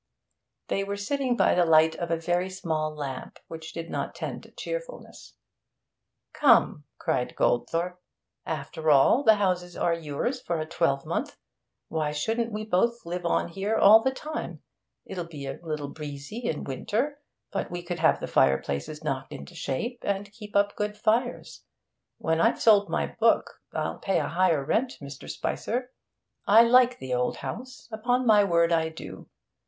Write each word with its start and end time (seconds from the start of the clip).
They 0.69 0.83
were 0.83 0.97
sitting 0.97 1.37
by 1.37 1.53
the 1.53 1.63
light 1.63 1.95
of 1.97 2.09
a 2.09 2.17
very 2.17 2.49
small 2.49 2.91
lamp, 2.95 3.37
which 3.47 3.71
did 3.71 3.91
not 3.91 4.15
tend 4.15 4.41
to 4.41 4.49
cheerfulness. 4.49 5.35
'Come,' 6.33 6.85
cried 6.97 7.35
Goldthorpe, 7.35 7.99
'after 8.43 8.89
all, 8.89 9.21
the 9.21 9.35
houses 9.35 9.77
are 9.77 9.93
yours 9.93 10.41
for 10.41 10.59
a 10.59 10.65
twelvemonth. 10.65 11.37
Why 11.87 12.11
shouldn't 12.13 12.51
we 12.51 12.65
both 12.65 13.05
live 13.05 13.27
on 13.27 13.49
here 13.49 13.75
all 13.77 14.01
the 14.01 14.09
time? 14.09 14.63
It'll 15.05 15.27
be 15.27 15.45
a 15.45 15.59
little 15.61 15.89
breezy 15.89 16.39
in 16.49 16.63
winter, 16.63 17.19
but 17.51 17.69
we 17.69 17.83
could 17.83 17.99
have 17.99 18.19
the 18.19 18.25
fireplaces 18.25 19.03
knocked 19.03 19.31
into 19.31 19.53
shape, 19.53 19.99
and 20.01 20.31
keep 20.33 20.55
up 20.55 20.75
good 20.75 20.97
fires. 20.97 21.61
When 22.17 22.41
I've 22.41 22.59
sold 22.59 22.89
my 22.89 23.15
book 23.19 23.61
I'll 23.71 23.99
pay 23.99 24.17
a 24.19 24.29
higher 24.29 24.65
rent, 24.65 24.93
Mr. 24.99 25.29
Spicer. 25.29 25.91
I 26.47 26.63
like 26.63 26.97
the 26.97 27.13
old 27.13 27.37
house, 27.37 27.87
upon 27.91 28.25
my 28.25 28.43
word 28.43 28.71
I 28.71 28.89
do! 28.89 29.29